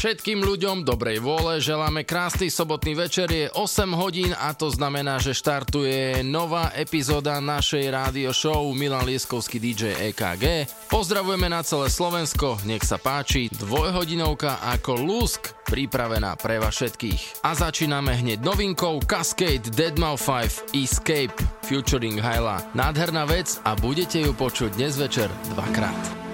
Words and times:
Všetkým 0.00 0.40
ľuďom 0.40 0.80
dobrej 0.80 1.20
vôle 1.20 1.60
želáme 1.60 2.08
krásny 2.08 2.48
sobotný 2.48 2.96
večer, 2.96 3.28
je 3.28 3.52
8 3.52 4.00
hodín 4.00 4.32
a 4.32 4.56
to 4.56 4.72
znamená, 4.72 5.20
že 5.20 5.36
štartuje 5.36 6.24
nová 6.24 6.72
epizóda 6.72 7.36
našej 7.36 7.84
rádio 7.92 8.32
show 8.32 8.64
Milan 8.72 9.04
Lieskovský 9.04 9.60
DJ 9.60 9.92
EKG. 10.08 10.72
Pozdravujeme 10.88 11.52
na 11.52 11.60
celé 11.60 11.92
Slovensko, 11.92 12.56
nech 12.64 12.80
sa 12.80 12.96
páči, 12.96 13.52
dvojhodinovka 13.52 14.64
ako 14.72 15.04
Lusk 15.04 15.52
pripravená 15.68 16.32
pre 16.40 16.56
vás 16.56 16.80
všetkých. 16.80 17.44
A 17.44 17.52
začíname 17.52 18.16
hneď 18.16 18.40
novinkou 18.40 19.04
Cascade 19.04 19.68
Deadmau5 19.76 20.72
Escape 20.80 21.36
featuring 21.68 22.16
Hyla. 22.16 22.64
Nádherná 22.72 23.28
vec 23.28 23.60
a 23.68 23.76
budete 23.76 24.24
ju 24.24 24.32
počuť 24.32 24.80
dnes 24.80 24.96
večer 24.96 25.28
dvakrát. 25.52 26.29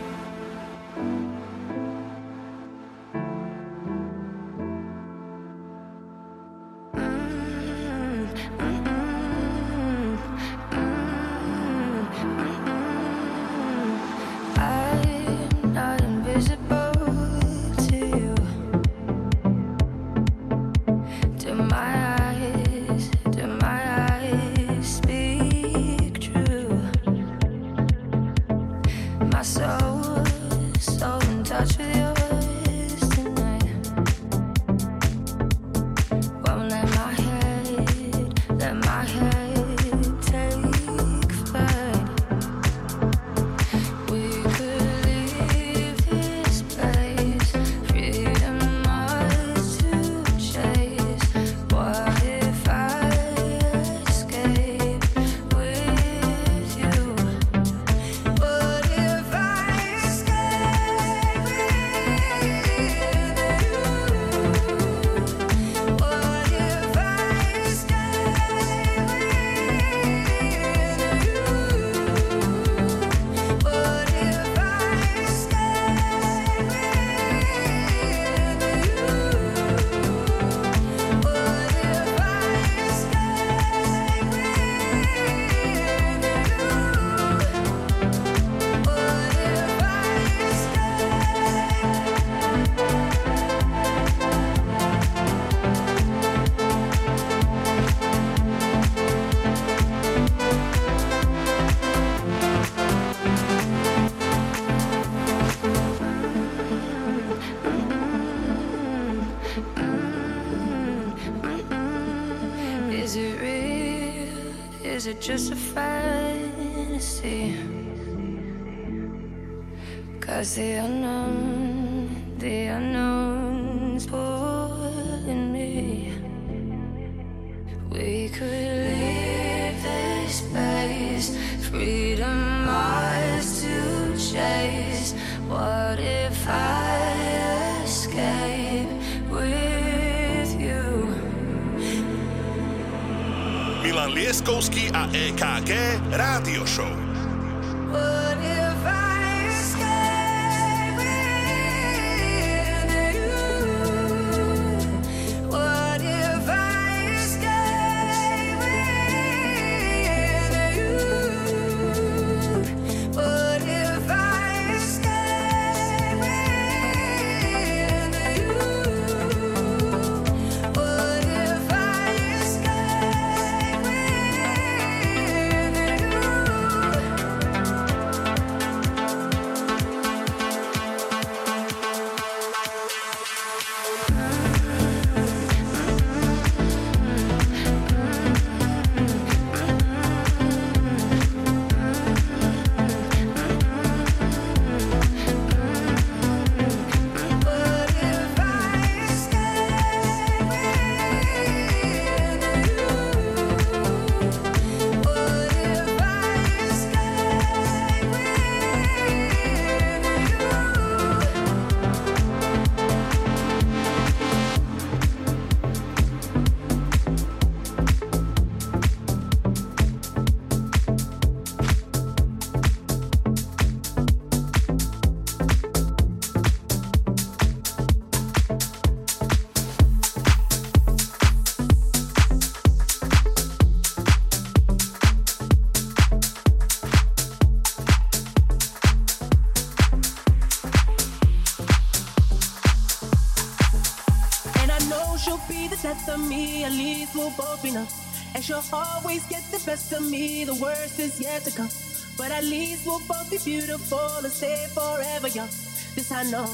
that 248.46 248.70
you'll 248.70 248.78
always 248.78 249.24
get 249.26 249.42
the 249.50 249.62
best 249.66 249.92
of 249.92 250.08
me. 250.10 250.44
The 250.44 250.54
worst 250.54 250.98
is 250.98 251.20
yet 251.20 251.42
to 251.44 251.50
come. 251.50 251.68
But 252.16 252.30
at 252.30 252.44
least 252.44 252.86
we'll 252.86 253.00
both 253.00 253.30
be 253.30 253.38
beautiful 253.44 254.10
and 254.22 254.32
stay 254.32 254.66
forever 254.72 255.28
young. 255.28 255.48
This 255.94 256.12
I 256.12 256.22
know, 256.24 256.46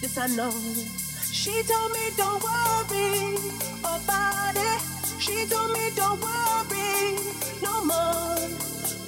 this 0.00 0.18
I 0.18 0.26
know. 0.28 0.52
She 1.32 1.62
told 1.62 1.92
me 1.92 2.10
don't 2.16 2.42
worry 2.42 3.36
about 3.80 4.56
it. 4.56 4.80
She 5.18 5.46
told 5.46 5.72
me 5.72 5.90
don't 5.94 6.20
worry 6.20 7.16
no 7.62 7.84
more. 7.84 8.36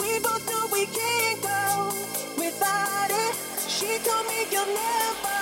We 0.00 0.18
both 0.20 0.44
know 0.48 0.68
we 0.72 0.86
can't 0.86 1.40
go 1.42 1.92
without 2.38 3.10
it. 3.10 3.34
She 3.68 3.98
told 4.04 4.26
me 4.26 4.46
you'll 4.50 4.66
never. 4.66 5.41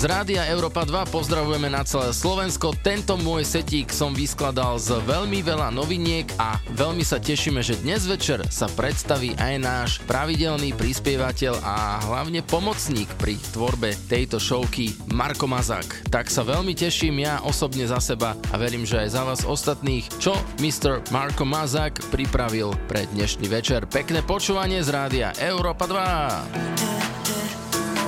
Z 0.00 0.08
rádia 0.08 0.48
Európa 0.48 0.88
2 0.88 1.12
pozdravujeme 1.12 1.68
na 1.68 1.84
celé 1.84 2.16
Slovensko. 2.16 2.72
Tento 2.72 3.20
môj 3.20 3.44
setík 3.44 3.92
som 3.92 4.16
vyskladal 4.16 4.80
z 4.80 4.96
veľmi 5.04 5.44
veľa 5.44 5.68
noviniek 5.68 6.24
a 6.40 6.56
veľmi 6.72 7.04
sa 7.04 7.20
tešíme, 7.20 7.60
že 7.60 7.76
dnes 7.84 8.08
večer 8.08 8.40
sa 8.48 8.64
predstaví 8.72 9.36
aj 9.36 9.54
náš 9.60 9.90
pravidelný 10.08 10.72
prispievateľ 10.72 11.60
a 11.60 12.00
hlavne 12.00 12.40
pomocník 12.40 13.12
pri 13.20 13.36
tvorbe 13.52 13.92
tejto 14.08 14.40
showky 14.40 14.96
Marko 15.12 15.44
Mazak. 15.44 16.08
Tak 16.08 16.32
sa 16.32 16.48
veľmi 16.48 16.72
teším 16.72 17.20
ja 17.20 17.44
osobne 17.44 17.84
za 17.84 18.00
seba 18.00 18.32
a 18.48 18.56
verím, 18.56 18.88
že 18.88 19.04
aj 19.04 19.08
za 19.12 19.22
vás 19.28 19.44
ostatných, 19.44 20.08
čo 20.16 20.32
Mr. 20.64 21.12
Marko 21.12 21.44
Mazak 21.44 22.00
pripravil 22.08 22.72
pre 22.88 23.04
dnešný 23.12 23.52
večer. 23.52 23.84
Pekné 23.84 24.24
počúvanie 24.24 24.80
z 24.80 24.96
rádia 24.96 25.36
Európa 25.36 25.84
2. 25.84 26.88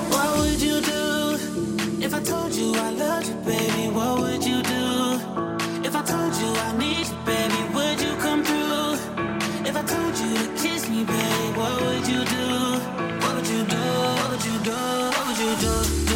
What 0.09 0.41
would 0.41 0.57
you 0.57 0.81
do? 0.81 1.22
If 2.05 2.13
I 2.13 2.21
told 2.21 2.53
you 2.53 2.75
I 2.75 2.91
loved 2.91 3.29
you, 3.29 3.35
baby, 3.47 3.89
what 3.95 4.19
would 4.19 4.45
you 4.45 4.61
do? 4.61 5.21
If 5.87 5.95
I 5.95 6.03
told 6.03 6.35
you 6.35 6.49
I 6.67 6.77
need 6.77 7.07
you, 7.07 7.17
baby, 7.25 7.61
would 7.75 8.01
you 8.01 8.13
come 8.17 8.43
through? 8.43 8.95
If 9.69 9.77
I 9.77 9.83
told 9.83 10.19
you 10.19 10.35
to 10.35 10.47
kiss 10.61 10.89
me, 10.89 11.05
baby, 11.05 11.47
what 11.57 11.81
would 11.81 12.05
you 12.09 12.25
do? 12.25 12.47
What 13.23 13.37
would 13.37 13.47
you 13.47 13.63
do? 13.65 13.85
What 14.19 14.31
would 14.33 14.45
you 14.45 14.59
do? 14.65 14.79
What 15.15 15.27
would 15.29 15.39
you 15.39 15.55
do? 16.07 16.12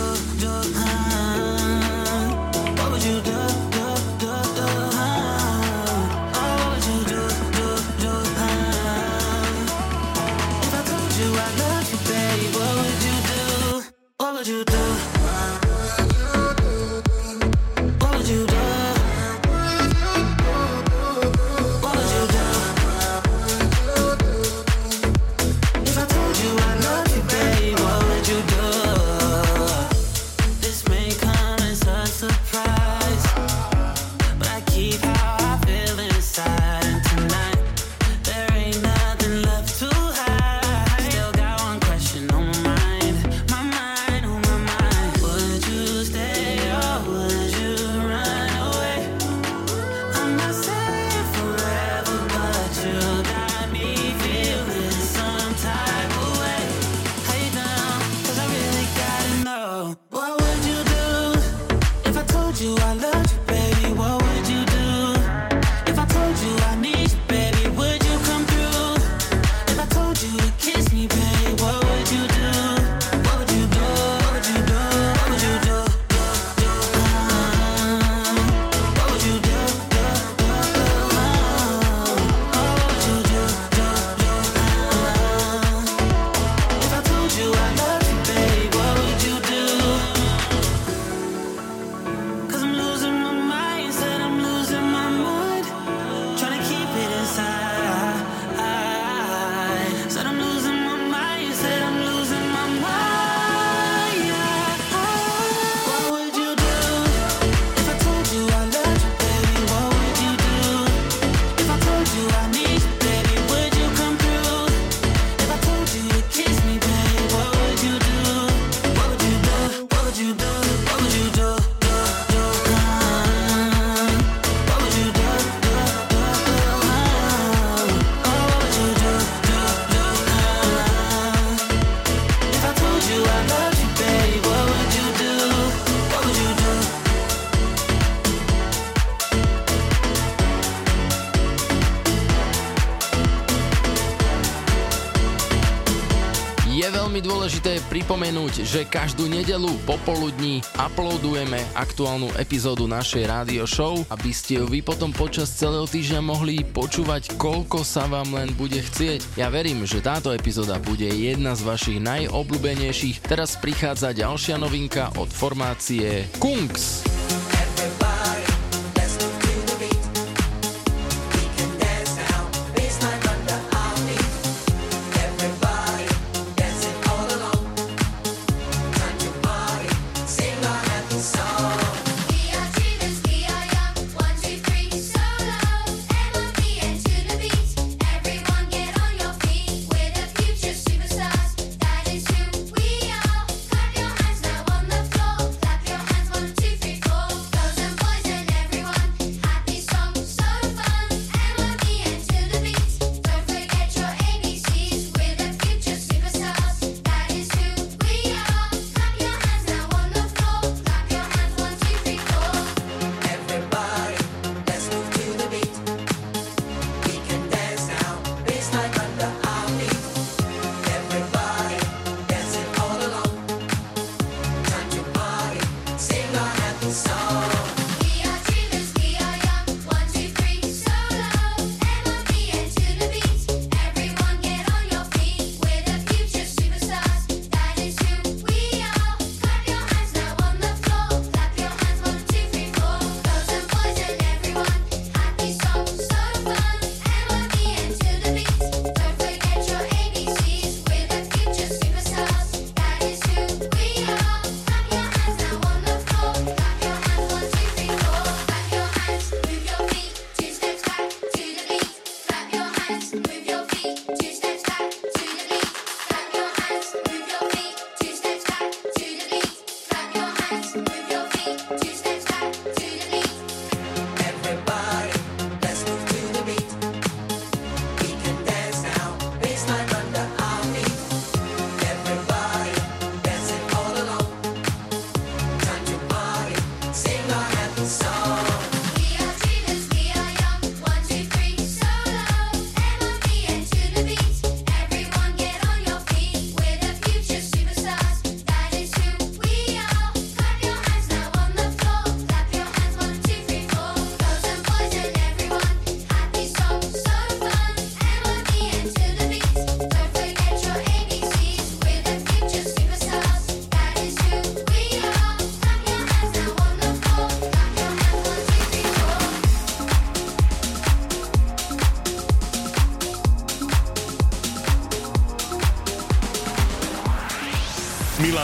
Pripomenúť, 148.07 148.63
že 148.63 148.87
každú 148.87 149.27
nedelu 149.27 149.67
popoludní 149.83 150.63
uploadujeme 150.79 151.59
aktuálnu 151.75 152.31
epizódu 152.39 152.87
našej 152.87 153.27
rádio 153.27 153.67
show, 153.67 153.99
aby 154.15 154.31
ste 154.31 154.63
ju 154.63 154.71
vy 154.71 154.79
potom 154.79 155.11
počas 155.11 155.51
celého 155.51 155.91
týždňa 155.91 156.23
mohli 156.23 156.63
počúvať, 156.63 157.35
koľko 157.35 157.83
sa 157.83 158.07
vám 158.07 158.31
len 158.31 158.55
bude 158.55 158.79
chcieť. 158.79 159.35
Ja 159.35 159.51
verím, 159.51 159.83
že 159.83 159.99
táto 159.99 160.31
epizóda 160.31 160.79
bude 160.79 161.11
jedna 161.11 161.59
z 161.59 161.67
vašich 161.67 161.99
najobľúbenejších. 161.99 163.27
Teraz 163.27 163.59
prichádza 163.59 164.15
ďalšia 164.15 164.55
novinka 164.55 165.11
od 165.19 165.27
formácie 165.27 166.31
Kungs. 166.39 167.16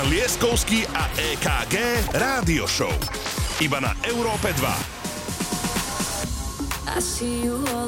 Milan 0.03 0.19
Lieskovský 0.19 0.83
a 0.99 1.07
EKG 1.15 1.79
Rádio 2.19 2.67
Show. 2.67 2.91
Iba 3.63 3.79
na 3.79 3.95
Európe 4.03 4.51
2. 4.51 4.67
I 6.91 6.99
see 6.99 7.47
you 7.47 7.63
all. 7.71 7.82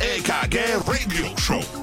EKG 0.00 0.86
Radio 0.88 1.36
Show. 1.36 1.73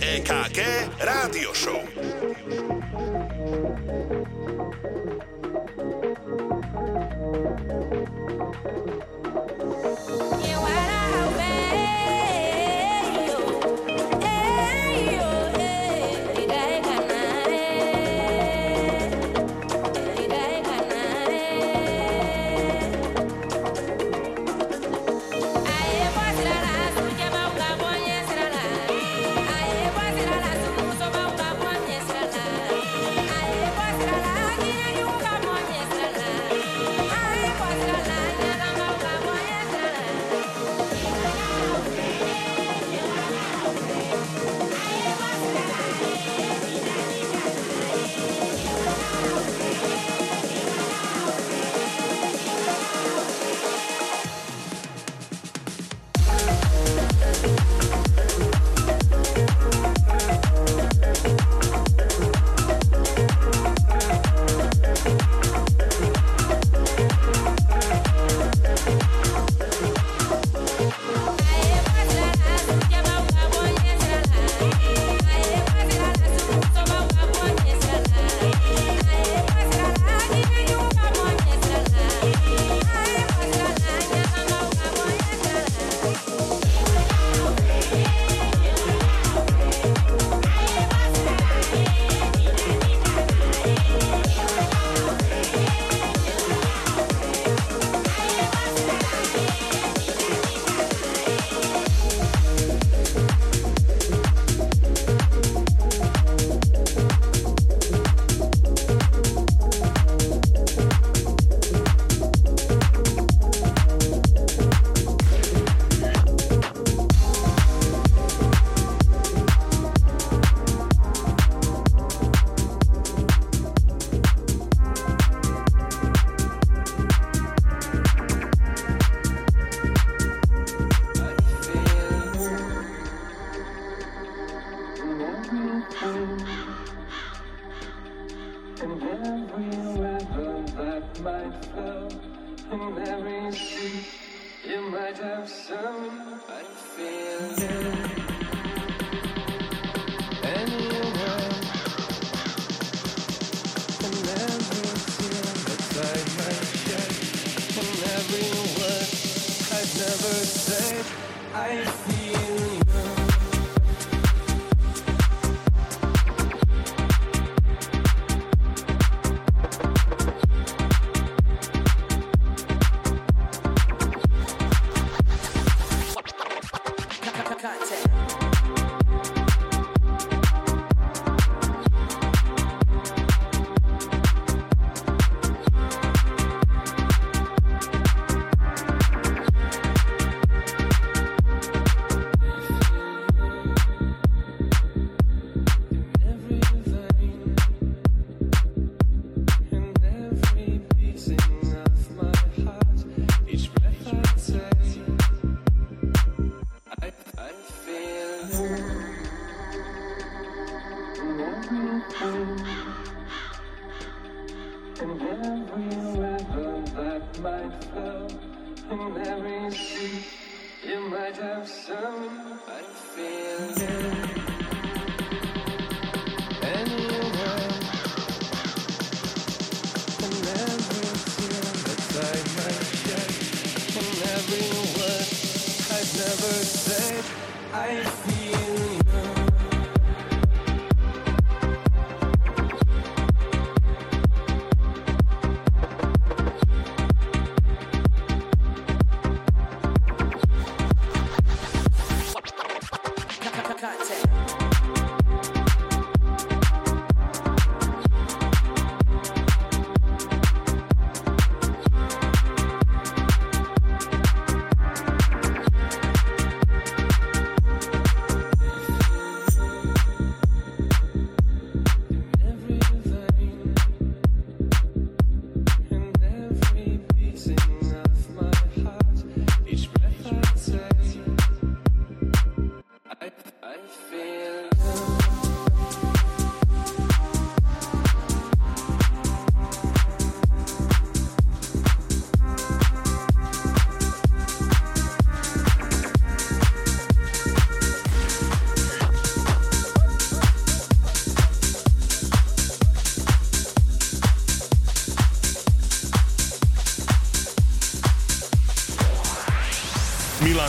Lieskovský 0.00 0.39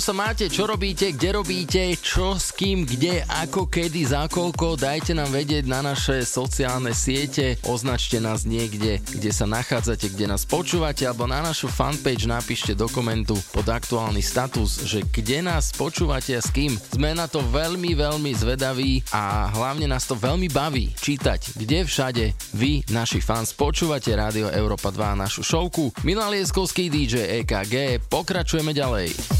Sa 0.00 0.16
máte, 0.16 0.48
čo 0.48 0.64
robíte, 0.64 1.12
kde 1.12 1.38
robíte, 1.38 1.92
čo 2.00 2.32
s 2.32 2.56
kým, 2.56 2.88
kde, 2.88 3.20
ako, 3.44 3.68
kedy, 3.68 4.08
za 4.08 4.32
koľko, 4.32 4.80
dajte 4.80 5.12
nám 5.12 5.28
vedieť 5.28 5.68
na 5.68 5.84
naše 5.84 6.24
sociálne 6.24 6.96
siete, 6.96 7.60
označte 7.68 8.16
nás 8.16 8.48
niekde, 8.48 8.96
kde 8.96 9.30
sa 9.30 9.44
nachádzate, 9.44 10.08
kde 10.08 10.32
nás 10.32 10.48
počúvate, 10.48 11.04
alebo 11.04 11.28
na 11.28 11.44
našu 11.44 11.68
fanpage 11.68 12.24
napíšte 12.24 12.72
do 12.72 12.88
komentu 12.88 13.36
pod 13.52 13.68
aktuálny 13.68 14.24
status, 14.24 14.88
že 14.88 15.04
kde 15.04 15.44
nás 15.44 15.68
počúvate 15.76 16.32
a 16.32 16.40
s 16.40 16.48
kým. 16.48 16.80
Sme 16.96 17.12
na 17.12 17.28
to 17.28 17.44
veľmi, 17.52 17.92
veľmi 17.92 18.32
zvedaví 18.34 19.04
a 19.12 19.52
hlavne 19.52 19.84
nás 19.84 20.08
to 20.08 20.16
veľmi 20.16 20.48
baví 20.48 20.96
čítať, 20.96 21.60
kde 21.60 21.84
všade 21.84 22.24
vy, 22.56 22.88
naši 22.88 23.20
fans, 23.20 23.52
počúvate 23.52 24.16
Rádio 24.16 24.48
Európa 24.48 24.88
2 24.88 25.12
a 25.12 25.14
našu 25.14 25.44
šovku. 25.44 25.92
Milan 26.08 26.32
Lieskovský 26.32 26.88
DJ 26.88 27.44
EKG, 27.44 28.00
pokračujeme 28.08 28.72
ďalej. 28.72 29.39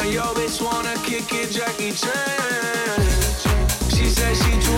Now 0.00 0.06
yo 0.06 0.22
bitch 0.32 0.62
wanna 0.62 0.94
kick 1.04 1.30
it, 1.30 1.50
Jackie 1.50 1.92
Chan. 1.92 2.10
She 3.90 4.06
said 4.06 4.34
she. 4.34 4.69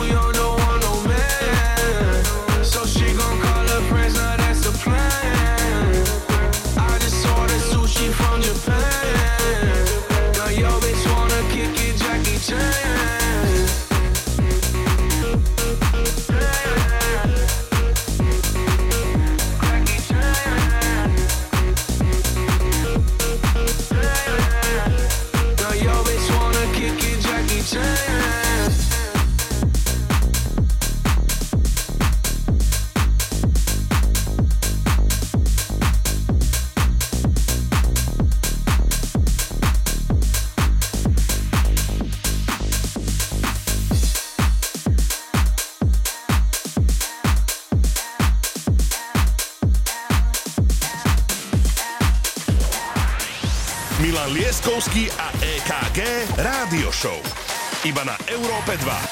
iba 57.93 58.09
na 58.09 58.16
Európe 58.24 58.72
2. 58.80 59.12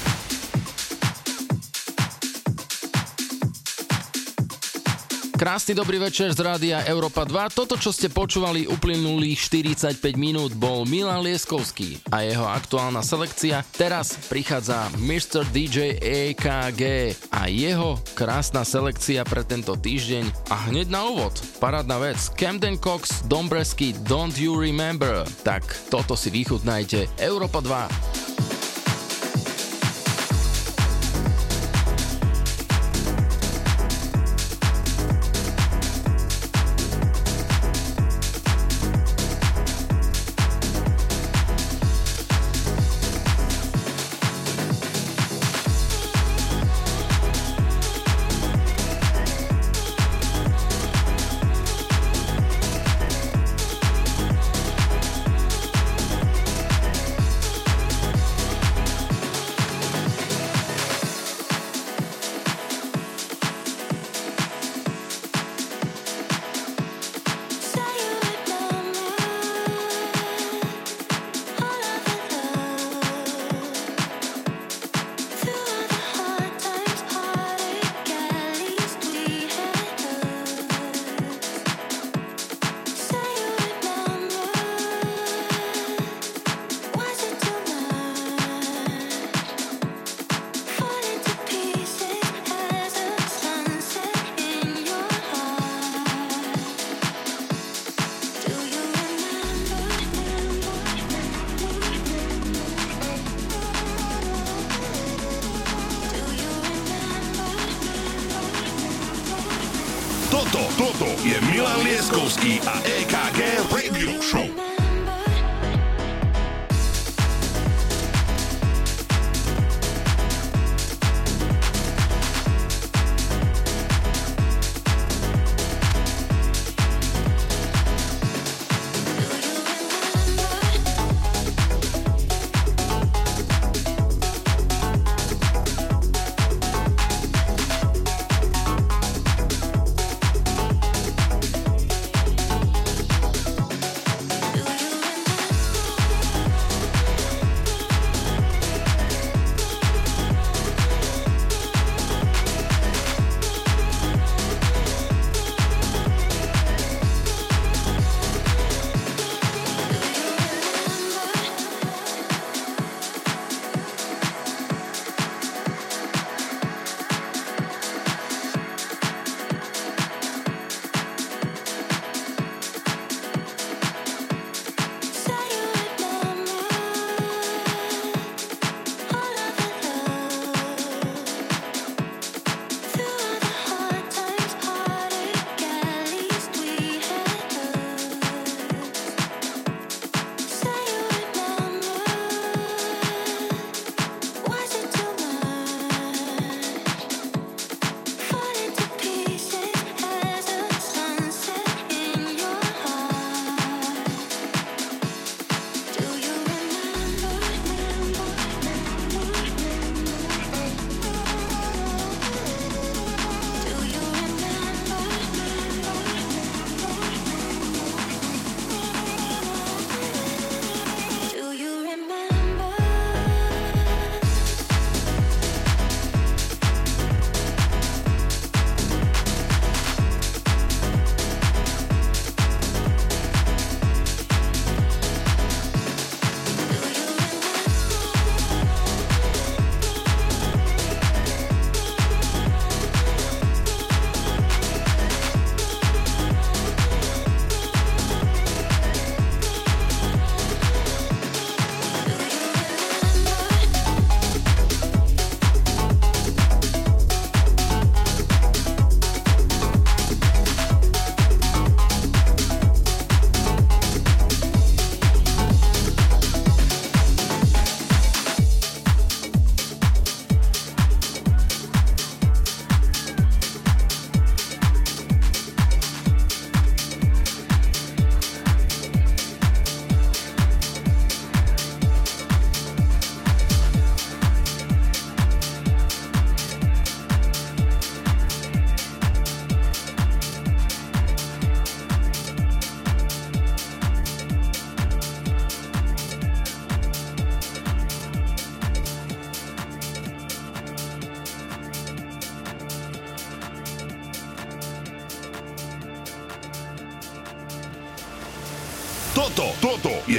Krásny 5.41 5.73
dobrý 5.73 5.97
večer 5.97 6.29
z 6.29 6.37
rádia 6.37 6.85
Európa 6.85 7.25
2. 7.25 7.57
Toto, 7.57 7.73
čo 7.73 7.89
ste 7.89 8.13
počúvali 8.13 8.69
uplynulých 8.69 9.41
45 9.73 10.13
minút, 10.13 10.53
bol 10.53 10.85
Milan 10.85 11.25
Lieskovský 11.25 11.97
a 12.13 12.21
jeho 12.21 12.45
aktuálna 12.45 13.01
selekcia. 13.01 13.65
Teraz 13.73 14.21
prichádza 14.29 14.93
Mr. 15.01 15.41
DJ 15.49 15.97
EKG 15.97 16.81
a 17.33 17.49
jeho 17.49 17.97
krásna 18.13 18.61
selekcia 18.61 19.25
pre 19.25 19.41
tento 19.41 19.73
týždeň. 19.73 20.53
A 20.53 20.69
hneď 20.69 20.93
na 20.93 21.09
úvod, 21.09 21.33
parádna 21.57 21.97
vec, 21.97 22.21
Camden 22.37 22.77
Cox, 22.77 23.25
Dombresky, 23.25 23.97
Don't 24.05 24.37
You 24.37 24.53
Remember. 24.53 25.25
Tak 25.41 25.65
toto 25.89 26.13
si 26.13 26.29
vychutnajte. 26.29 27.17
Európa 27.17 27.65
2. 27.65 28.10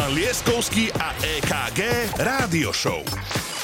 Milan 0.00 0.16
Lieskovský 0.16 0.88
a 0.96 1.12
EKG 1.20 2.08
Rádio 2.24 2.72
Show. 2.72 3.04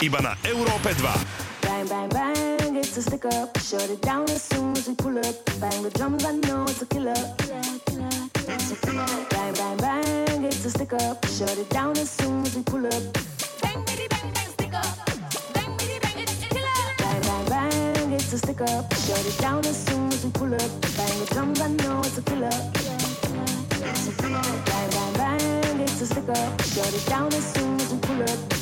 Iba 0.04 0.20
na 0.20 0.36
Európe 0.44 0.92
2. 0.92 1.64
Bang, 1.64 1.88
bang, 1.88 2.12
bang, 2.12 2.76
it's 2.76 2.92
a 3.00 3.02
stick 3.08 3.24
up. 3.24 3.56
Shut 3.56 3.88
it 3.88 4.04
down 4.04 4.28
as 4.28 4.44
soon 4.44 4.76
as 4.76 4.84
we 4.84 4.92
pull 4.92 5.16
up. 5.16 5.32
Bang 5.56 5.80
the 5.80 5.88
drums, 5.96 6.28
I 6.28 6.36
know 6.44 6.68
it's 6.68 6.84
a 6.84 6.88
killer. 6.92 7.16
It's 7.16 8.68
a 8.68 8.76
killer. 8.84 9.08
Bang, 9.32 9.52
bang, 9.56 9.76
bang, 9.80 10.44
it's 10.44 10.60
a 10.60 10.76
stick 10.76 10.92
up. 10.92 11.24
Shut 11.24 11.56
it 11.56 11.72
down 11.72 11.96
as 11.96 12.12
soon 12.12 12.44
as 12.44 12.52
we 12.52 12.60
pull 12.68 12.84
up. 12.84 13.04
Bang, 13.64 13.80
bitty, 13.88 14.04
bang, 14.04 14.28
bang, 14.36 14.50
stick 14.60 14.76
up. 14.76 14.92
Bang, 15.56 15.72
bitty, 15.80 15.96
bang, 16.04 16.20
it's 16.20 16.36
a 16.36 16.52
killer. 16.52 16.80
Bang, 17.00 17.20
bang, 17.24 17.44
bang, 17.48 18.12
it's 18.12 18.36
a 18.36 18.38
stick 18.44 18.60
up. 18.60 18.84
Shut 19.08 19.24
it 19.24 19.40
down 19.40 19.64
as 19.64 19.88
soon 19.88 20.12
as 20.12 20.20
we 20.20 20.28
pull 20.36 20.52
up. 20.52 20.68
Bang 21.00 21.16
the 21.16 21.26
drums, 21.32 21.64
I 21.64 21.72
know 21.80 22.04
it's 22.04 22.20
a 22.20 22.22
killer, 22.28 22.52
it's 22.52 24.04
a 24.04 24.12
killer. 24.20 24.75
It's 26.08 26.16
a 26.16 26.22
stick. 26.22 26.62
Shut 26.62 26.94
it 26.94 27.06
down 27.06 27.32
as 27.34 27.52
soon 27.52 27.80
as 27.80 27.92
we 27.92 27.98
pull 27.98 28.22
up. 28.22 28.55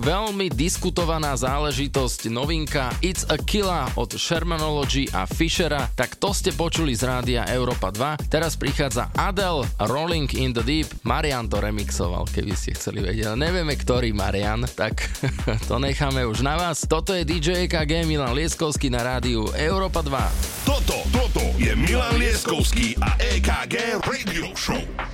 Veľmi 0.00 0.48
diskutovaná 0.48 1.36
záležitosť 1.36 2.32
novinka 2.32 2.88
It's 3.04 3.28
a 3.28 3.36
Killa 3.36 3.84
od 4.00 4.16
Shermanology 4.16 5.04
a 5.12 5.28
Fishera, 5.28 5.92
tak 5.92 6.16
to 6.16 6.32
ste 6.32 6.56
počuli 6.56 6.96
z 6.96 7.04
rádia 7.04 7.44
Európa 7.52 7.92
2. 7.92 8.32
Teraz 8.32 8.56
prichádza 8.56 9.12
Adele 9.12 9.68
Rolling 9.76 10.32
in 10.32 10.56
the 10.56 10.64
Deep. 10.64 10.88
Marian 11.04 11.52
to 11.52 11.60
remixoval, 11.60 12.24
keby 12.32 12.56
ste 12.56 12.72
chceli 12.80 13.04
vedieť. 13.04 13.36
Nevieme, 13.36 13.76
ktorý 13.76 14.16
Marian, 14.16 14.64
tak 14.64 15.04
to 15.68 15.76
necháme 15.76 16.24
už 16.24 16.40
na 16.40 16.56
vás. 16.56 16.88
Toto 16.88 17.12
je 17.12 17.28
DJ 17.28 17.68
EKG 17.68 18.08
Milan 18.08 18.32
Lieskovský 18.32 18.88
na 18.88 19.04
rádiu 19.04 19.52
Európa 19.52 20.00
2. 20.00 20.64
Toto, 20.64 20.96
toto 21.12 21.44
je 21.60 21.76
Milan 21.76 22.16
Lieskovský 22.16 22.96
a 23.04 23.20
EKG 23.20 24.00
Radio 24.00 24.56
Show. 24.56 25.09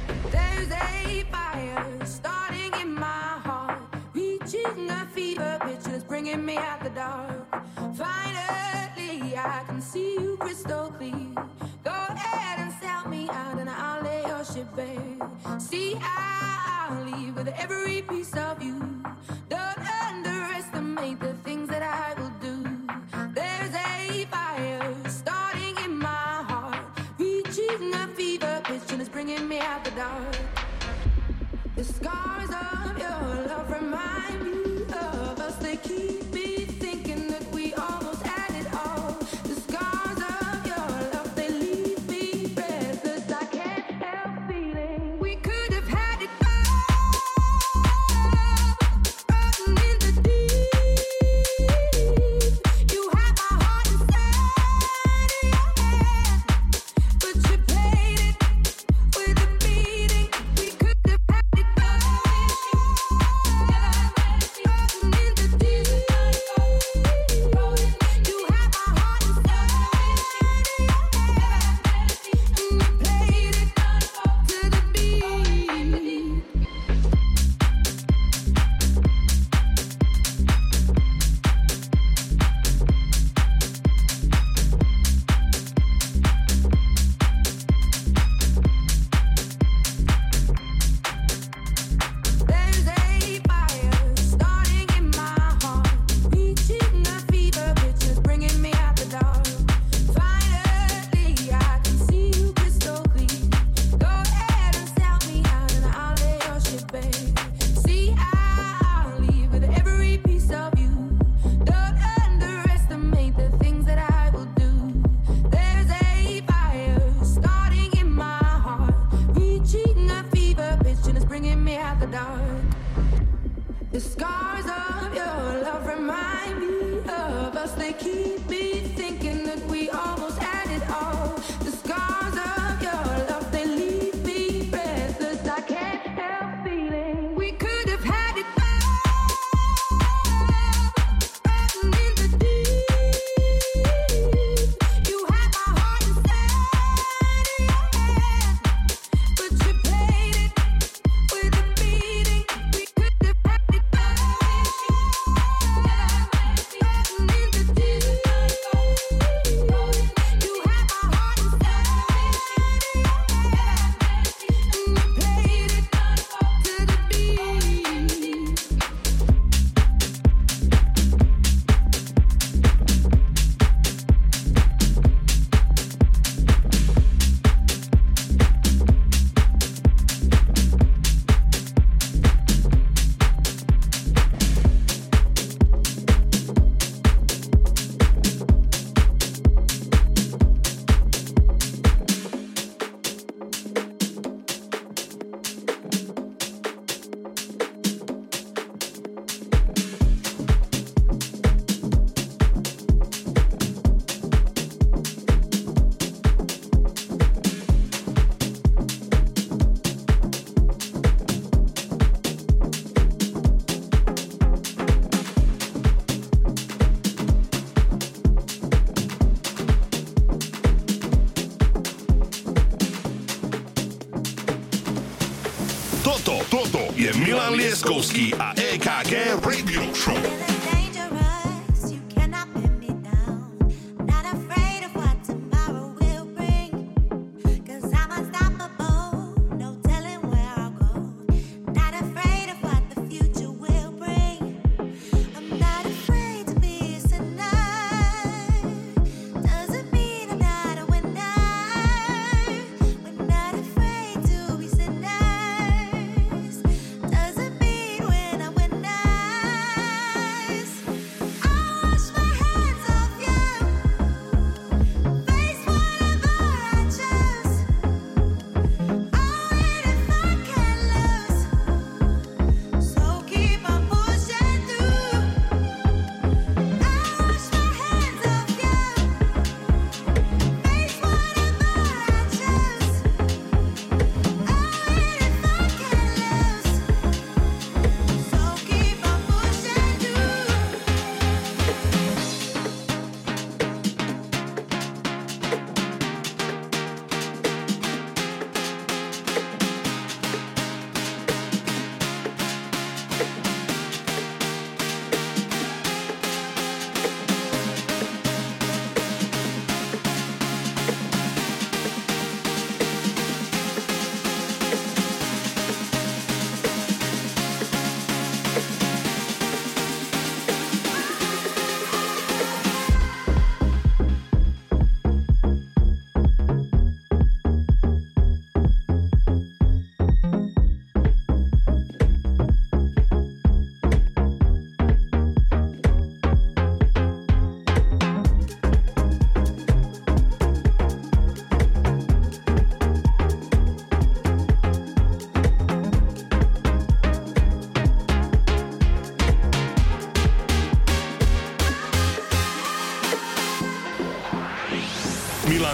Pieskovský 227.67 228.31
a 228.39 228.55
EKG 228.55 229.36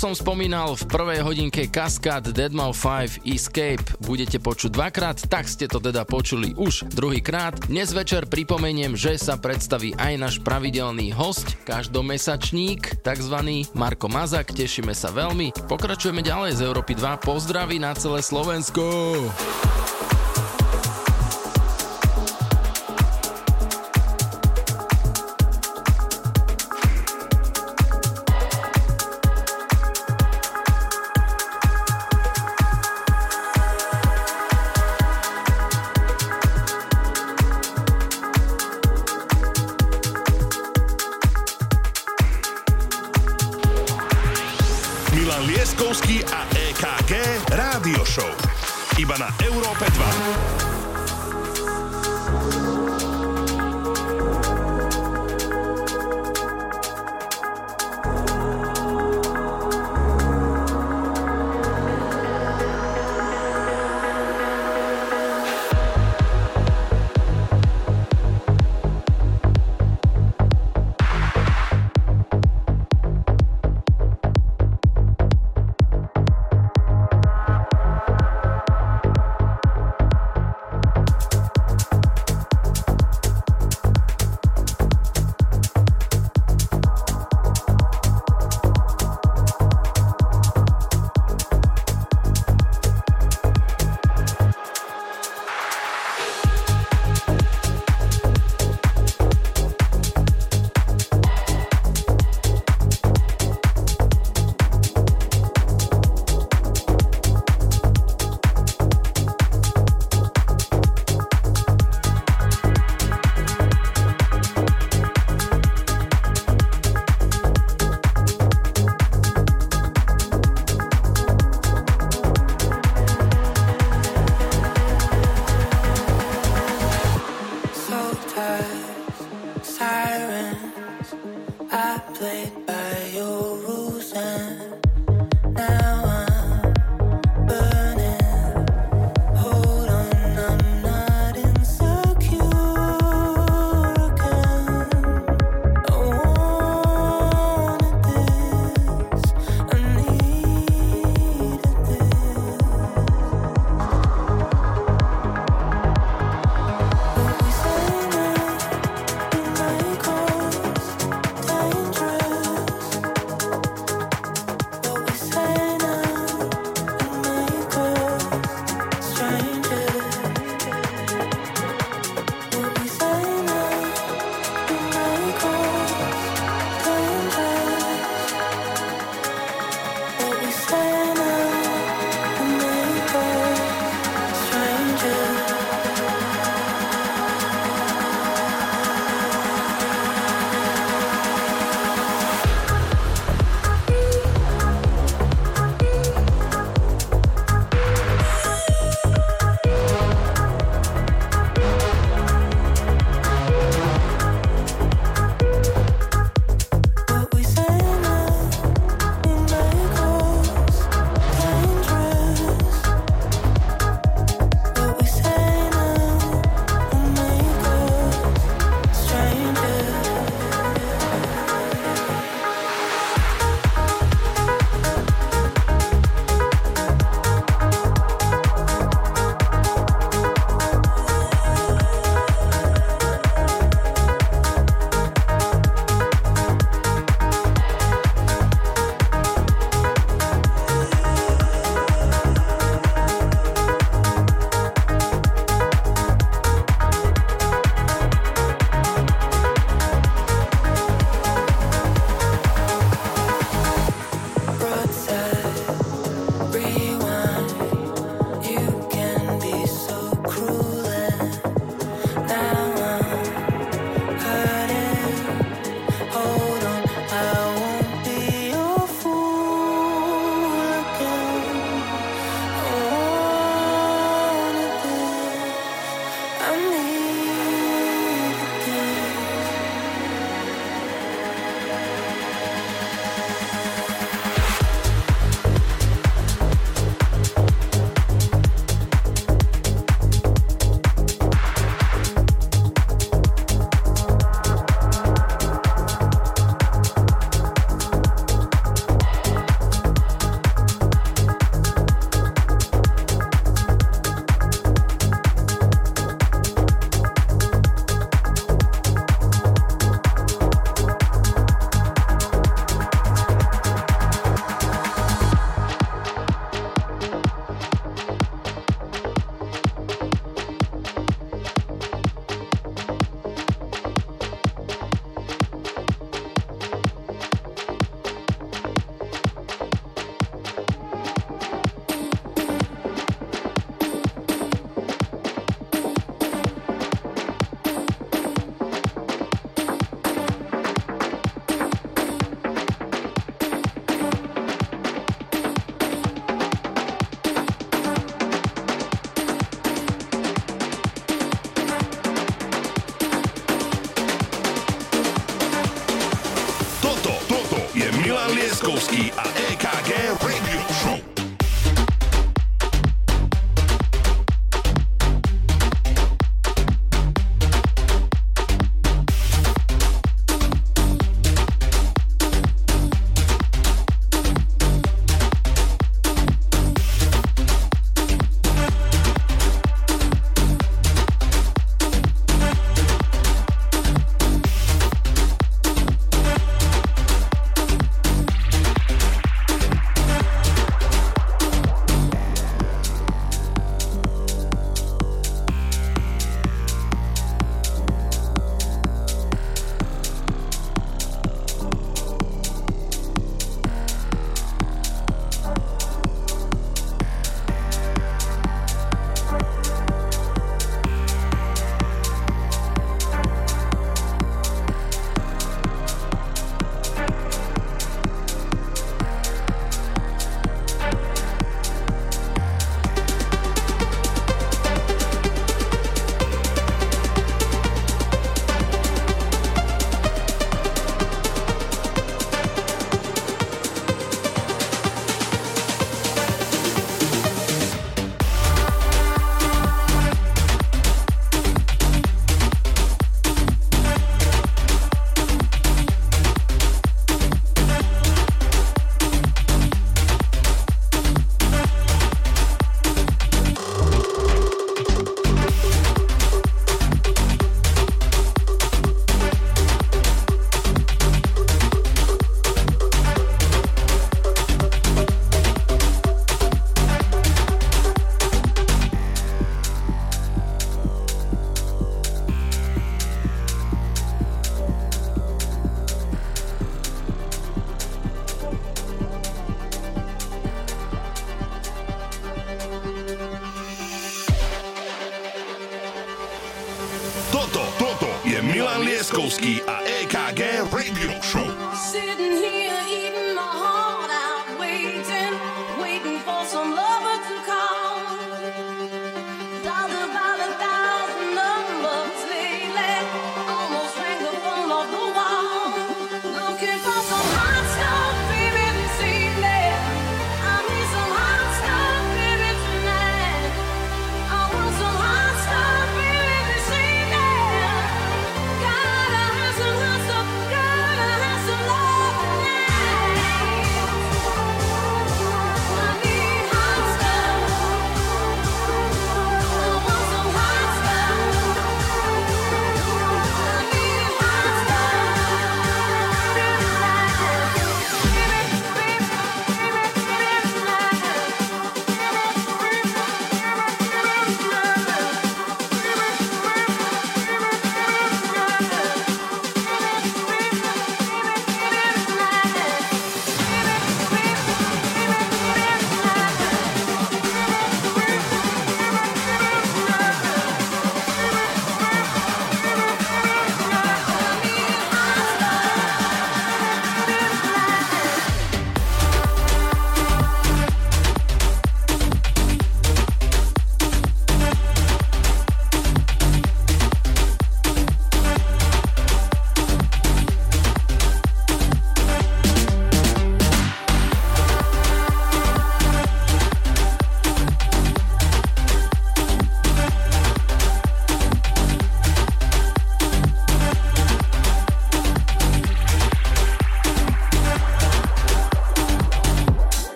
som 0.00 0.16
spomínal 0.16 0.80
v 0.80 0.88
prvej 0.88 1.20
hodinke 1.20 1.68
Cascade 1.68 2.32
Deadmau5 2.32 3.20
Escape 3.28 3.84
budete 4.00 4.40
počuť 4.40 4.72
dvakrát, 4.72 5.20
tak 5.28 5.44
ste 5.44 5.68
to 5.68 5.76
teda 5.76 6.08
počuli 6.08 6.56
už 6.56 6.88
druhýkrát. 6.88 7.68
Dnes 7.68 7.92
večer 7.92 8.24
pripomeniem, 8.24 8.96
že 8.96 9.20
sa 9.20 9.36
predstaví 9.36 9.92
aj 10.00 10.12
náš 10.16 10.34
pravidelný 10.40 11.12
host, 11.12 11.52
každomesačník, 11.68 13.04
takzvaný 13.04 13.68
Marko 13.76 14.08
Mazak, 14.08 14.56
tešíme 14.56 14.96
sa 14.96 15.12
veľmi. 15.12 15.52
Pokračujeme 15.68 16.24
ďalej 16.24 16.56
z 16.56 16.60
Európy 16.64 16.96
2, 16.96 17.20
pozdravy 17.20 17.76
na 17.76 17.92
celé 17.92 18.24
Slovensko! 18.24 18.80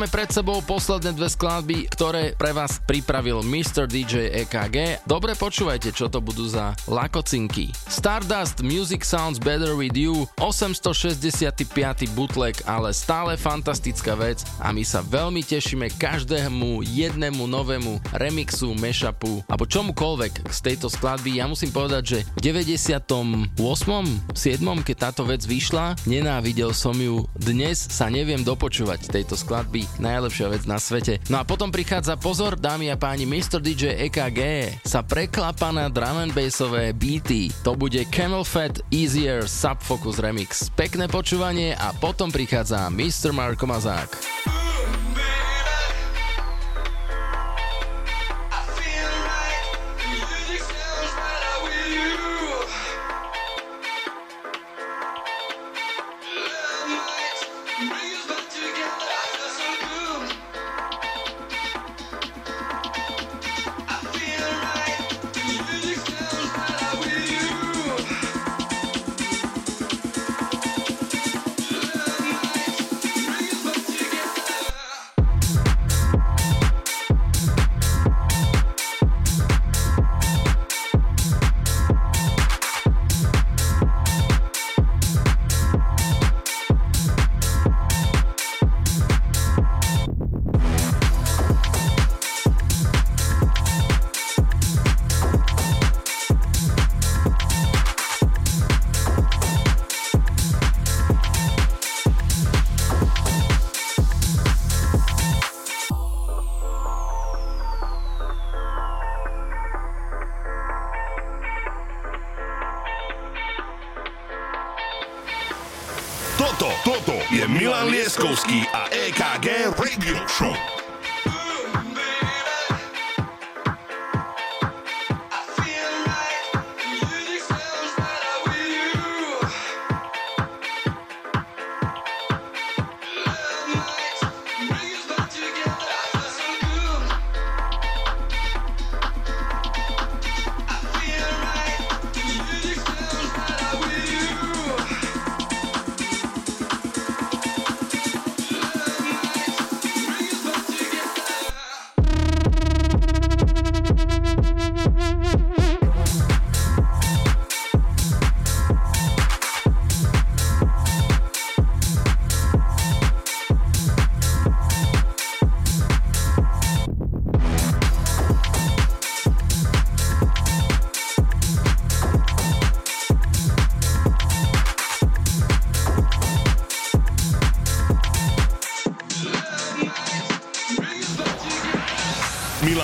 Máme 0.00 0.16
pred 0.16 0.32
sebou 0.32 0.64
posledné 0.64 1.12
dve 1.12 1.28
skladby, 1.28 1.84
ktoré 1.92 2.32
pre 2.32 2.56
vás 2.56 2.80
pripravil 2.88 3.44
Mr. 3.44 3.84
DJ 3.84 4.32
EKG. 4.32 5.04
Dobre 5.04 5.36
počúvajte, 5.36 5.92
čo 5.92 6.08
to 6.08 6.24
budú 6.24 6.48
za 6.48 6.72
lakocinky. 6.88 7.68
Stardust 7.84 8.64
Music 8.64 9.04
Sounds 9.04 9.36
Better 9.36 9.76
With 9.76 9.92
You, 9.92 10.24
865. 10.40 12.16
bootleg, 12.16 12.56
ale 12.64 12.96
stále 12.96 13.36
fantastická 13.36 14.16
vec 14.16 14.40
a 14.64 14.72
my 14.72 14.80
sa 14.80 15.04
veľmi 15.04 15.44
tešíme 15.44 15.92
každému 16.00 16.80
jednému 16.80 17.44
novému 17.44 18.00
remixu, 18.16 18.72
mashupu 18.80 19.44
alebo 19.52 19.68
čomukoľvek 19.68 20.48
z 20.48 20.58
tejto 20.64 20.88
skladby. 20.88 21.36
Ja 21.36 21.44
musím 21.44 21.76
povedať, 21.76 22.02
že 22.08 22.18
v 22.40 22.56
98. 22.56 23.52
7. 23.52 24.64
keď 24.80 24.96
táto 24.96 25.28
vec 25.28 25.44
vyšla, 25.44 26.00
nenávidel 26.08 26.72
som 26.72 26.96
ju. 26.96 27.28
Dnes 27.40 27.88
sa 27.88 28.12
neviem 28.12 28.44
dopočúvať 28.44 29.08
tejto 29.08 29.32
skladby, 29.32 29.88
najlepšia 29.96 30.52
vec 30.52 30.68
na 30.68 30.76
svete. 30.76 31.24
No 31.32 31.40
a 31.40 31.48
potom 31.48 31.72
prichádza 31.72 32.20
pozor, 32.20 32.60
dámy 32.60 32.92
a 32.92 33.00
páni, 33.00 33.24
Mr. 33.24 33.64
DJ 33.64 33.96
EKG 34.12 34.40
sa 34.84 35.00
preklapa 35.00 35.72
na 35.72 35.88
drum 35.88 36.20
and 36.20 36.36
bassové 36.36 36.92
beaty. 36.92 37.48
To 37.64 37.72
bude 37.72 38.04
Camel 38.12 38.44
Fat 38.44 38.84
Easier 38.92 39.48
Subfocus 39.48 40.20
Remix. 40.20 40.68
Pekné 40.76 41.08
počúvanie 41.08 41.72
a 41.80 41.96
potom 41.96 42.28
prichádza 42.28 42.92
Mr. 42.92 43.32
Marko 43.32 43.64
Mazák. 43.64 44.29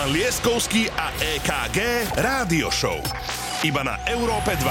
Lieskovský 0.06 0.86
a 0.94 1.10
EKG 1.18 2.06
Rádio 2.14 2.70
Show. 2.70 3.02
Iba 3.66 3.82
na 3.82 3.98
Európe 4.06 4.54
2. 4.54 4.62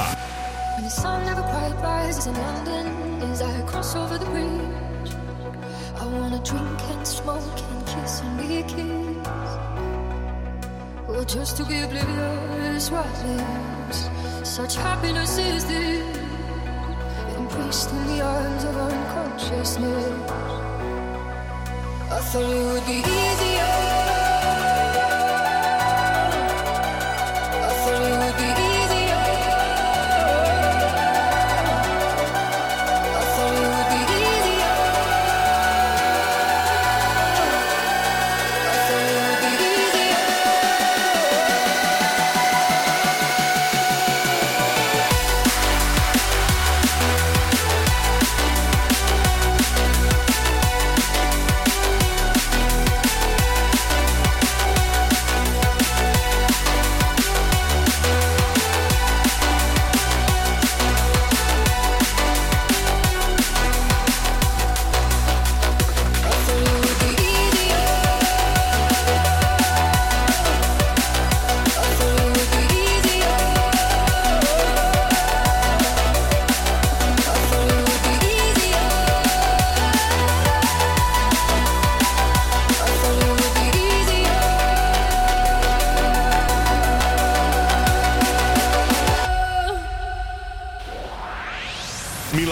When 0.79 0.87
the 0.87 0.93
sun 0.93 1.27
never 1.27 1.43
quite 1.43 1.75
rises 1.83 2.31
in 2.31 2.35
London 2.39 2.87
as 3.27 3.43
I 3.43 3.51
cross 3.67 3.99
over 3.99 4.15
the 4.15 4.23
bridge, 4.31 5.11
I 5.99 6.07
wanna 6.07 6.39
drink 6.39 6.79
and 6.87 7.03
smoke 7.03 7.43
and 7.43 7.79
kiss 7.83 8.23
and 8.23 8.33
be 8.39 8.63
kissed. 8.63 9.27
Or 11.11 11.27
just 11.27 11.59
to 11.59 11.67
be 11.67 11.83
oblivious 11.83 12.87
what 12.87 13.03
lives. 13.27 14.07
Such 14.47 14.79
happiness 14.79 15.35
is 15.35 15.67
this, 15.67 15.99
embraced 17.35 17.91
in 17.91 18.03
the 18.07 18.23
arms 18.23 18.63
of 18.63 18.75
unconsciousness. 18.87 20.15
I 22.07 22.19
thought 22.31 22.47
it 22.47 22.65
would 22.71 22.87
be 22.87 23.03
easier. 23.03 23.34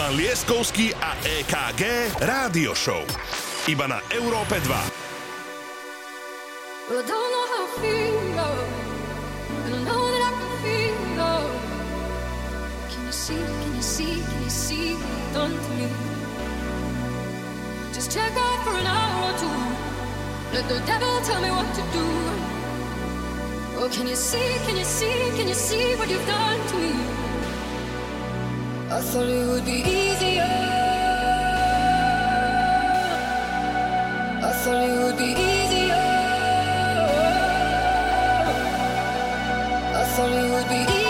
Milan 0.04 0.20
Lieskovský 0.20 0.92
a 1.00 1.16
EKG 1.24 2.12
Rádio 2.20 2.76
Show. 2.76 3.08
Iba 3.64 3.88
na 3.88 4.04
Európe 4.12 4.60
2. 4.60 4.68
Well, 6.92 7.00
I 7.00 7.08
don't 7.08 7.28
know 7.32 7.44
how 7.48 7.64
feel, 7.80 8.12
love. 8.36 8.68
And 9.64 9.72
I 9.72 9.80
know 9.88 10.04
that 10.04 10.22
I 10.28 10.32
can 10.36 10.52
feel. 10.60 11.40
Can 12.92 13.00
you 13.08 13.16
see, 13.16 13.40
can 13.40 13.72
you 13.72 13.80
see, 13.80 14.20
can 14.20 14.44
you 14.44 14.52
see 14.52 14.92
done 15.32 15.56
to 15.56 15.70
me? 15.72 15.88
Just 17.96 18.12
check 18.12 18.36
out 18.36 18.60
for 18.60 18.76
an 18.76 18.84
hour 18.84 19.32
or 19.32 19.34
two. 19.40 19.56
Let 20.52 20.68
the 20.68 20.84
devil 20.84 21.16
tell 21.24 21.40
me 21.40 21.48
what 21.48 21.64
to 21.80 21.82
do. 21.96 22.04
Oh, 23.80 23.88
can 23.88 24.04
you 24.04 24.20
see, 24.20 24.60
can 24.68 24.76
you 24.76 24.84
see, 24.84 25.32
can 25.32 25.48
you 25.48 25.56
see 25.56 25.96
what 25.96 26.12
you've 26.12 26.28
done 26.28 26.60
to 26.60 26.76
me? 26.76 27.23
I 28.94 29.00
thought 29.00 29.26
it 29.26 29.44
would 29.48 29.64
be 29.64 29.82
easier. 29.82 30.44
I 34.40 34.52
thought 34.62 34.82
it 34.88 34.98
would 35.02 35.18
be 35.18 35.30
easier. 35.32 35.94
I 40.00 40.04
thought 40.14 40.30
it 40.30 40.48
would 40.52 40.68
be. 40.68 41.03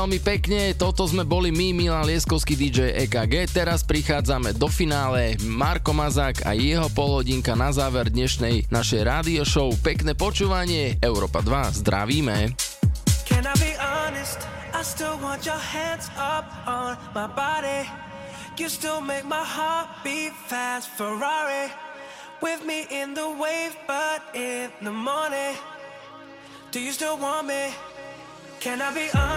veľmi 0.00 0.16
pekne, 0.24 0.72
toto 0.80 1.04
sme 1.04 1.28
boli 1.28 1.52
my, 1.52 1.76
Milan 1.76 2.08
Lieskovský 2.08 2.56
DJ 2.56 3.04
EKG, 3.04 3.52
teraz 3.52 3.84
prichádzame 3.84 4.56
do 4.56 4.64
finále, 4.64 5.36
Marko 5.44 5.92
Mazák 5.92 6.48
a 6.48 6.56
jeho 6.56 6.88
polhodinka 6.96 7.52
na 7.52 7.68
záver 7.68 8.08
dnešnej 8.08 8.64
našej 8.72 9.02
rádio 9.04 9.44
show. 9.44 9.68
Pekné 9.84 10.16
počúvanie, 10.16 10.96
Európa 11.04 11.44
2, 11.44 11.84
zdravíme. 11.84 12.56
Can 13.28 13.44
I 13.44 13.52
be 13.60 13.76
honest? 13.76 14.40
I 14.72 14.80
still 14.80 15.20
want 15.20 15.44
your 15.44 15.60
hands 15.60 16.08
up 16.16 16.48
on 16.64 16.96
my 17.12 17.28
body. 17.28 17.84
You 18.56 18.72
still 18.72 19.04
make 19.04 19.28
my 19.28 19.44
heart 19.44 20.00
beat 20.00 20.32
fast, 20.48 20.88
Ferrari. 20.96 21.68
With 22.40 22.64
me 22.64 22.88
in 22.88 23.12
the 23.12 23.28
wave, 23.36 23.76
but 23.84 24.24
in 24.32 24.72
the 24.80 24.96
morning. 24.96 25.60
Do 26.72 26.80
you 26.80 26.96
still 26.96 27.20
want 27.20 27.52
me? 27.52 27.76
Can 28.64 28.80
I 28.80 28.88
be 28.96 29.12
honest? 29.12 29.29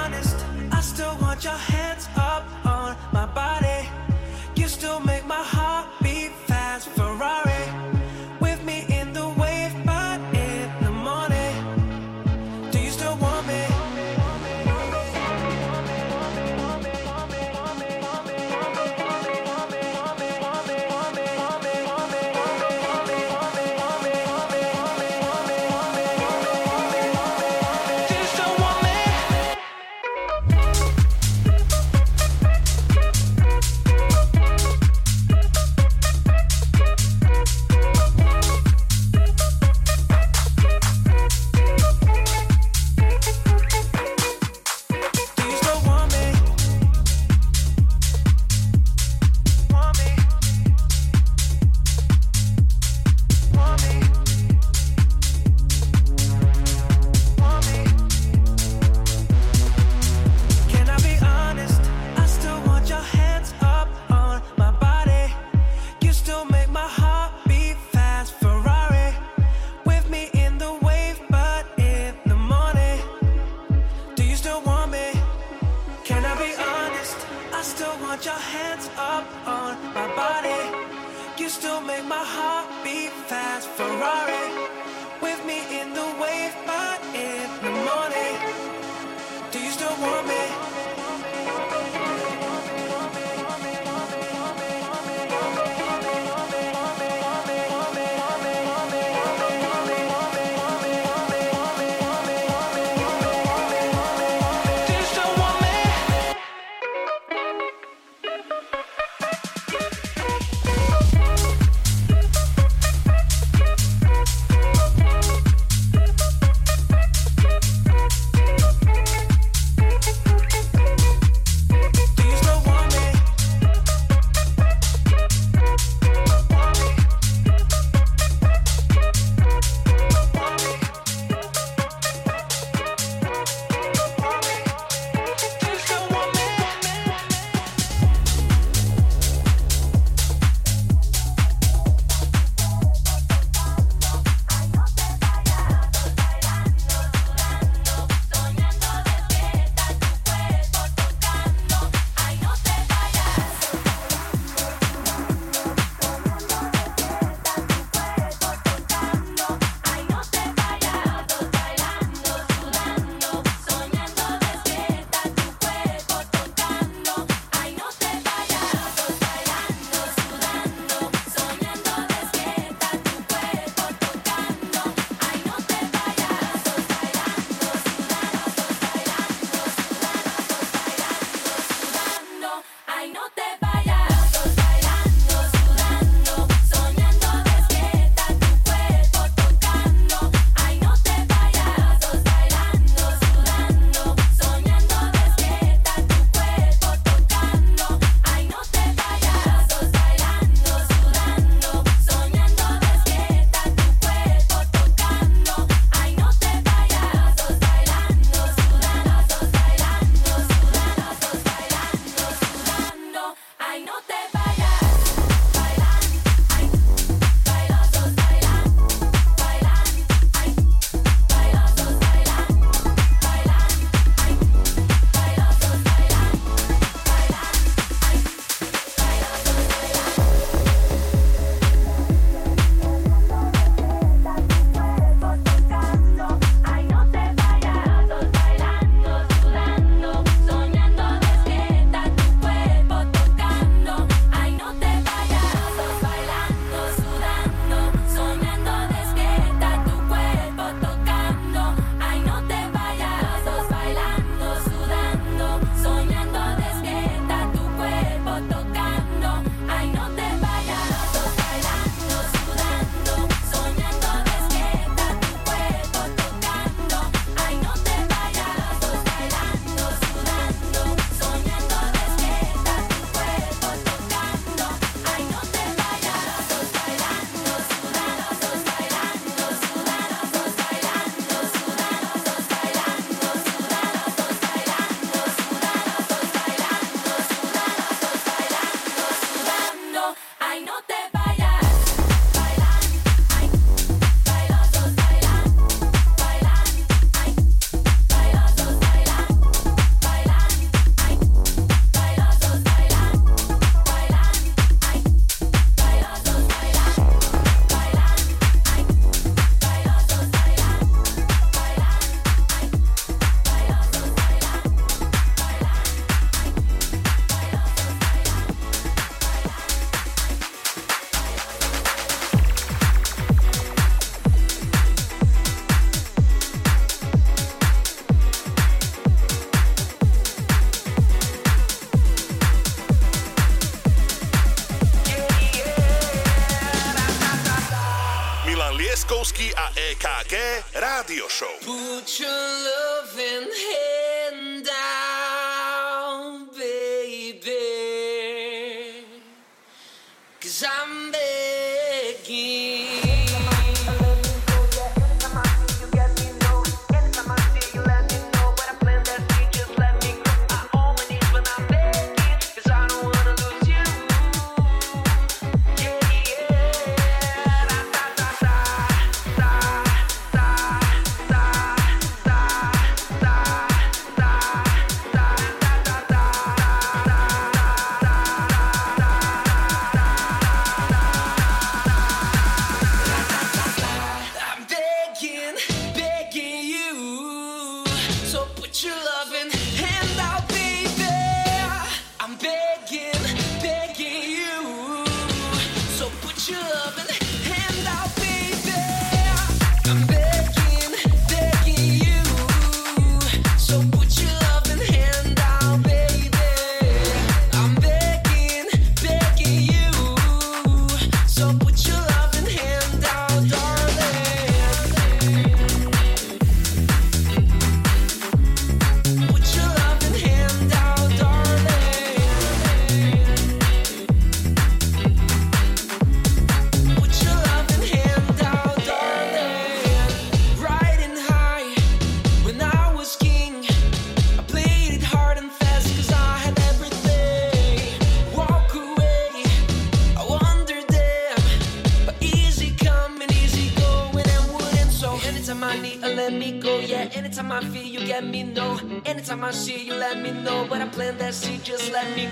time 449.33 449.43
I 449.43 449.51
see 449.51 449.85
you, 449.85 449.95
let 449.95 450.21
me 450.21 450.31
know. 450.31 450.65
But 450.69 450.81
I 450.81 450.87
plant 450.87 451.19
that 451.19 451.33
she 451.33 451.57
just 451.57 451.91
let 451.91 452.07
me 452.15 452.25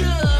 should. 0.00 0.39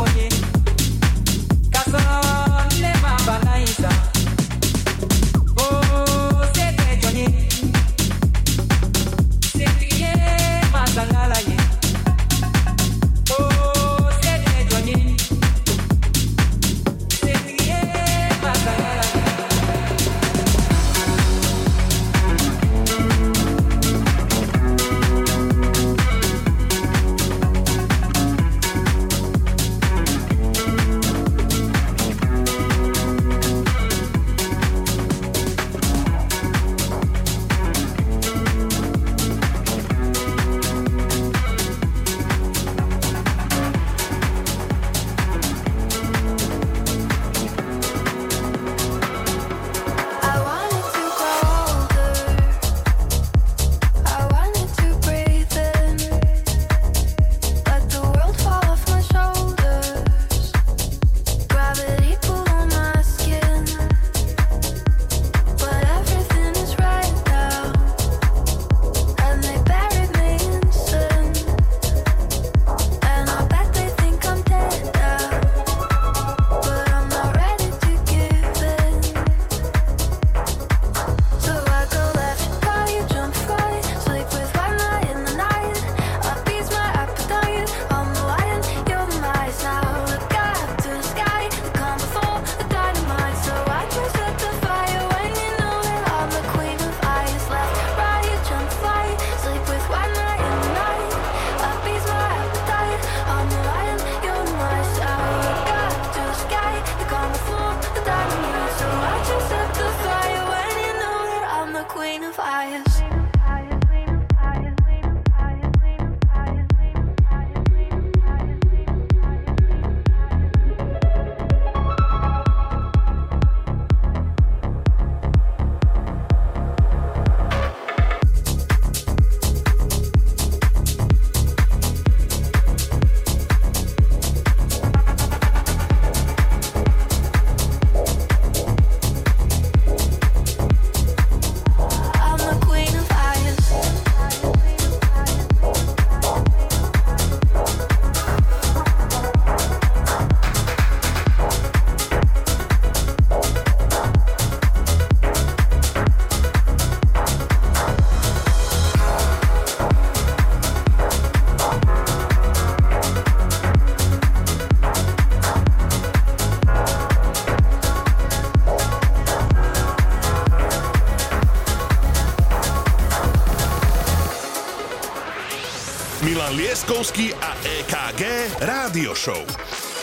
Lieskovský 176.51 177.31
a 177.31 177.55
EKG 177.63 178.23
Rádio 178.59 179.15
Show. 179.15 179.39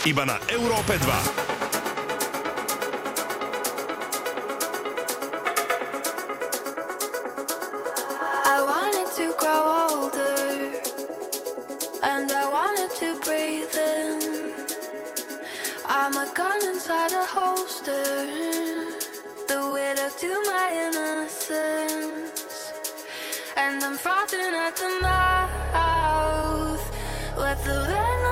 Iba 0.09 0.25
na 0.25 0.41
Európe 0.49 0.97
2. 0.97 1.59
and 23.59 23.83
I'm 23.83 23.97
frothing 23.97 24.39
at 24.39 24.75
the 24.75 24.99
mouth. 25.01 25.58
Let 27.39 27.63
the 27.63 27.73
land 27.73 28.28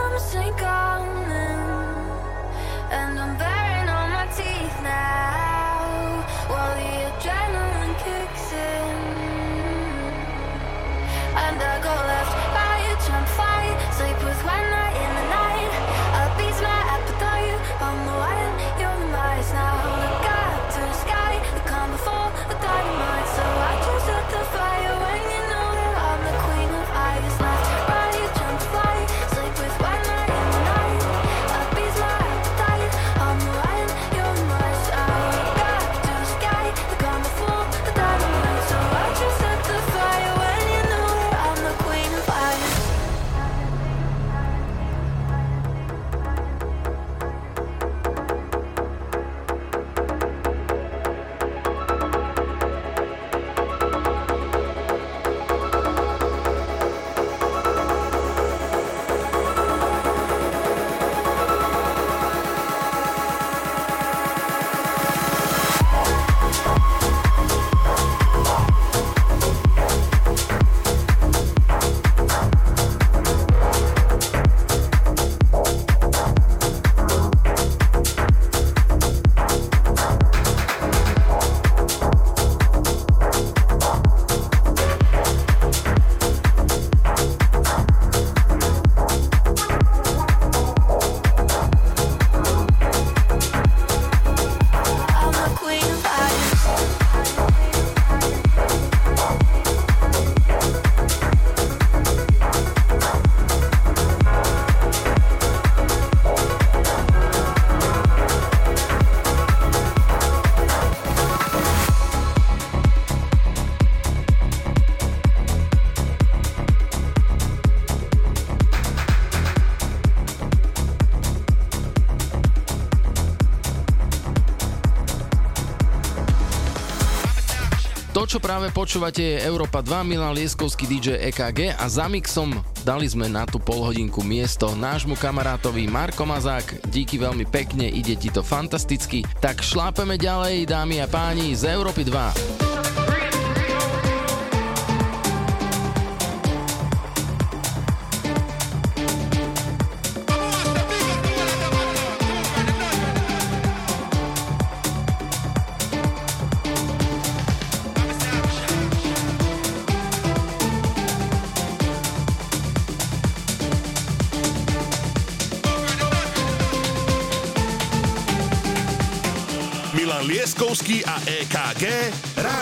čo 128.28 128.44
práve 128.44 128.68
počúvate, 128.76 129.24
je 129.24 129.44
Európa 129.48 129.80
2, 129.80 130.04
Milan 130.04 130.36
Lieskovský 130.36 130.84
DJ 130.84 131.32
EKG 131.32 131.80
a 131.80 131.88
za 131.88 132.12
mixom 132.12 132.60
dali 132.84 133.08
sme 133.08 133.32
na 133.32 133.48
tú 133.48 133.56
polhodinku 133.56 134.20
miesto 134.20 134.76
nášmu 134.76 135.16
kamarátovi 135.16 135.88
Marko 135.88 136.28
Mazák. 136.28 136.92
Díky 136.92 137.16
veľmi 137.16 137.48
pekne, 137.48 137.88
ide 137.88 138.20
ti 138.20 138.28
to 138.28 138.44
fantasticky. 138.44 139.24
Tak 139.40 139.64
šlápeme 139.64 140.20
ďalej, 140.20 140.68
dámy 140.68 141.00
a 141.00 141.08
páni, 141.08 141.56
z 141.56 141.72
Európy 141.72 142.04
2. 142.04 142.57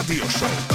Rádio 0.08 0.30
Show. 0.30 0.75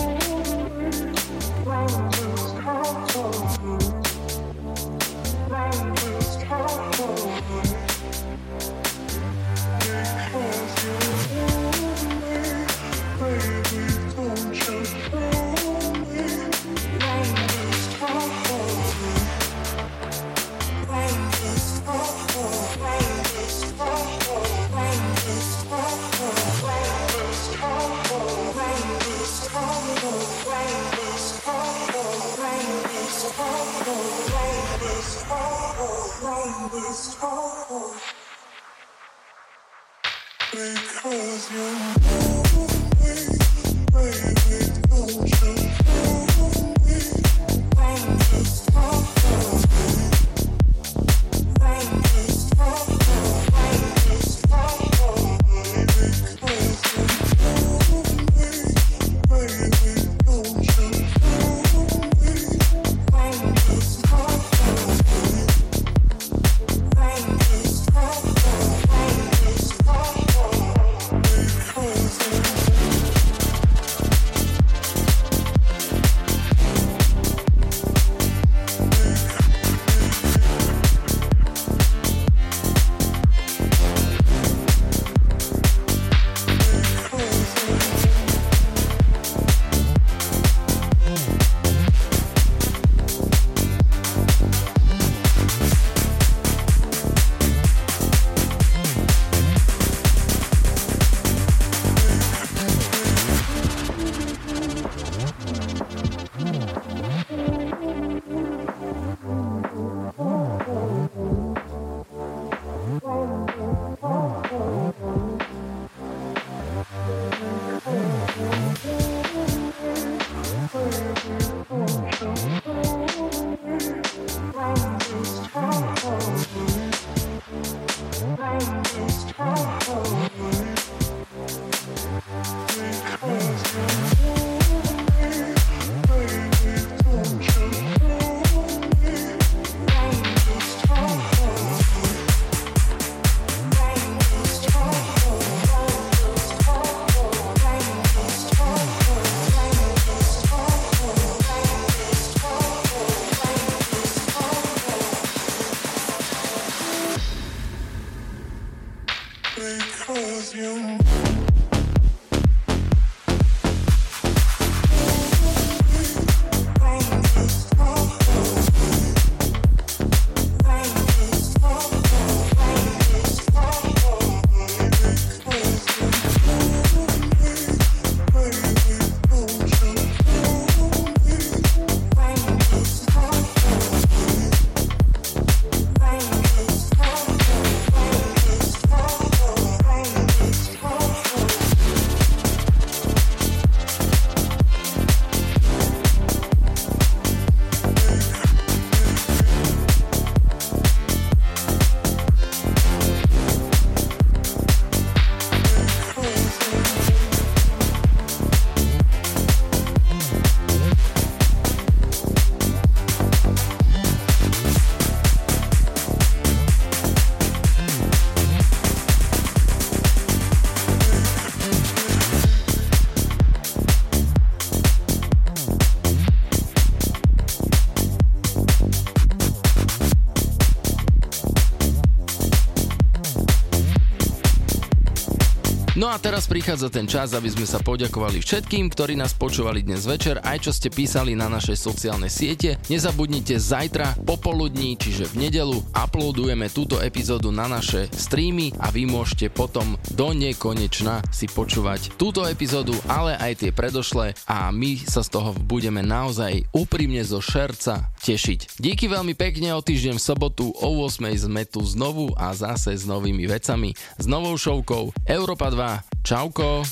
No 236.01 236.09
a 236.09 236.17
teraz 236.17 236.49
prichádza 236.49 236.89
ten 236.89 237.05
čas, 237.05 237.37
aby 237.37 237.45
sme 237.45 237.61
sa 237.61 237.77
poďakovali 237.77 238.41
všetkým, 238.41 238.89
ktorí 238.89 239.13
nás 239.13 239.37
počúvali 239.37 239.85
dnes 239.85 240.09
večer, 240.09 240.41
aj 240.41 240.65
čo 240.65 240.73
ste 240.73 240.89
písali 240.89 241.37
na 241.37 241.45
našej 241.45 241.77
sociálnej 241.77 242.33
siete. 242.33 242.81
Nezabudnite 242.89 243.61
zajtra 243.61 244.17
popoludní, 244.25 244.97
čiže 244.97 245.29
v 245.29 245.45
nedelu, 245.45 245.77
uploadujeme 245.93 246.73
túto 246.73 246.97
epizódu 246.97 247.53
na 247.53 247.69
naše 247.69 248.09
streamy 248.17 248.73
a 248.81 248.89
vy 248.89 249.05
môžete 249.05 249.53
potom 249.53 249.93
do 250.17 250.33
nekonečna 250.33 251.21
si 251.29 251.45
počúvať 251.45 252.17
túto 252.17 252.49
epizódu, 252.49 252.97
ale 253.05 253.37
aj 253.37 253.61
tie 253.61 253.69
predošlé 253.69 254.33
a 254.49 254.73
my 254.73 254.97
sa 255.05 255.21
z 255.21 255.37
toho 255.37 255.53
budeme 255.53 256.01
naozaj 256.01 256.65
úprimne 256.73 257.21
zo 257.21 257.45
šerca 257.45 258.09
tešiť. 258.21 258.77
Díky 258.77 259.09
veľmi 259.09 259.33
pekne, 259.33 259.73
o 259.73 259.81
týždeň 259.81 260.15
v 260.17 260.23
sobotu 260.23 260.69
o 260.71 260.89
8 261.05 261.25
sme 261.35 261.65
tu 261.65 261.81
znovu 261.81 262.31
a 262.37 262.53
zase 262.53 262.93
s 262.93 263.03
novými 263.09 263.49
vecami, 263.49 263.97
s 263.97 264.25
novou 264.29 264.53
šovkou 264.55 265.11
Európa 265.25 265.73
2. 265.73 266.25
Čauko. 266.25 266.85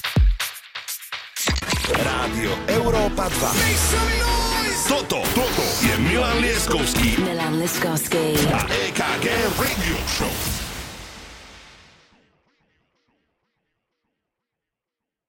Rádio 1.90 2.52
Európa 2.68 3.30
2. 3.30 4.90
Toto, 4.90 5.22
toto 5.38 5.66
je 5.86 5.94
Milan 6.02 6.42
Lieskovský 6.42 7.22
Milan 7.22 7.62
Liskovský. 7.62 8.34
a 8.50 8.66
EKG 8.90 10.59